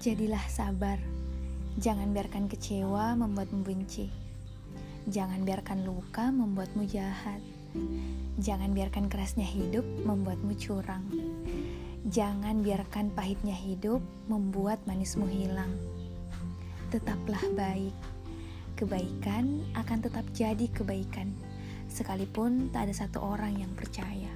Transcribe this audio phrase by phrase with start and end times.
[0.00, 0.96] Jadilah sabar.
[1.76, 4.08] Jangan biarkan kecewa membuatmu benci.
[5.04, 7.44] Jangan biarkan luka membuatmu jahat.
[8.40, 11.04] Jangan biarkan kerasnya hidup membuatmu curang.
[12.08, 15.76] Jangan biarkan pahitnya hidup membuat manismu hilang.
[16.88, 17.92] Tetaplah baik.
[18.80, 21.28] Kebaikan akan tetap jadi kebaikan,
[21.92, 24.32] sekalipun tak ada satu orang yang percaya.